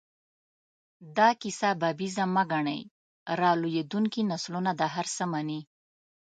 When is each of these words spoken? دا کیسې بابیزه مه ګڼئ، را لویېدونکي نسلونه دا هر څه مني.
دا 1.17 1.29
کیسې 1.41 1.71
بابیزه 1.81 2.25
مه 2.35 2.43
ګڼئ، 2.51 2.81
را 3.39 3.51
لویېدونکي 3.61 4.21
نسلونه 4.31 4.71
دا 4.79 4.87
هر 4.95 5.07
څه 5.15 5.23
مني. 5.31 5.59